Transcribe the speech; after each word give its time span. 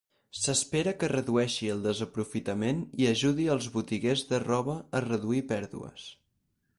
S'espera 0.43 0.93
que 1.03 1.09
redueixi 1.11 1.67
el 1.73 1.83
desaprofitament 1.83 2.81
i 3.03 3.09
ajudi 3.11 3.47
els 3.57 3.69
botiguers 3.75 4.23
de 4.33 4.43
roba 4.47 4.79
a 5.01 5.07
reduir 5.09 5.47
pèrdues. 5.53 6.09